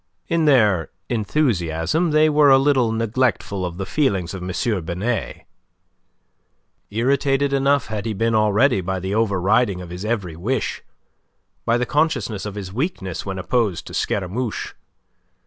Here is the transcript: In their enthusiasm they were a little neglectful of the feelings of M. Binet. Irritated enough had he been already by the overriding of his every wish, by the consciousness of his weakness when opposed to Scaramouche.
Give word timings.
In 0.27 0.45
their 0.45 0.89
enthusiasm 1.11 2.09
they 2.09 2.27
were 2.27 2.49
a 2.49 2.57
little 2.57 2.91
neglectful 2.91 3.63
of 3.63 3.77
the 3.77 3.85
feelings 3.85 4.33
of 4.33 4.41
M. 4.41 4.83
Binet. 4.83 5.45
Irritated 6.89 7.53
enough 7.53 7.85
had 7.85 8.07
he 8.07 8.13
been 8.13 8.33
already 8.33 8.81
by 8.81 8.99
the 8.99 9.13
overriding 9.13 9.79
of 9.79 9.91
his 9.91 10.03
every 10.03 10.35
wish, 10.35 10.81
by 11.65 11.77
the 11.77 11.85
consciousness 11.85 12.47
of 12.47 12.55
his 12.55 12.73
weakness 12.73 13.27
when 13.27 13.37
opposed 13.37 13.85
to 13.85 13.93
Scaramouche. 13.93 14.73